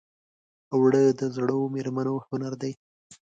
اوړه 0.73 1.03
د 1.19 1.21
زړو 1.35 1.59
مېرمنو 1.73 2.15
هنر 2.27 2.53
دی 2.61 2.73